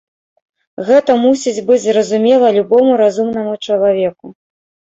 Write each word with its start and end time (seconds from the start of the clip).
І 0.79 0.85
гэта 0.87 1.11
мусіць 1.25 1.65
быць 1.67 1.79
зразумела 1.85 2.47
любому 2.57 2.99
разумнаму 3.05 3.55
чалавеку. 3.71 4.35